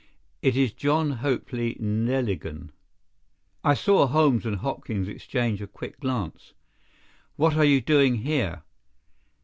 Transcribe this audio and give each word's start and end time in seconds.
"It 0.41 0.57
is 0.57 0.73
John 0.73 1.17
Hopley 1.19 1.77
Neligan." 1.79 2.71
I 3.63 3.75
saw 3.75 4.07
Holmes 4.07 4.47
and 4.47 4.55
Hopkins 4.55 5.07
exchange 5.07 5.61
a 5.61 5.67
quick 5.67 5.99
glance. 5.99 6.53
"What 7.35 7.55
are 7.55 7.65
you 7.65 7.81
doing 7.81 8.15
here?" 8.15 8.63